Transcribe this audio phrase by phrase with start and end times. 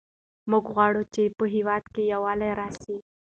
[0.51, 2.97] موږ غواړو چې په هېواد کې یووالی راسي.